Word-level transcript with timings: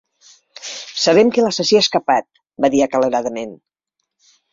"Sabem 1.01 1.29
que 1.35 1.43
l'assassí 1.47 1.77
ha 1.79 1.81
escapat", 1.85 2.41
va 2.65 2.71
dir 2.77 2.81
acaloradament. 2.87 3.53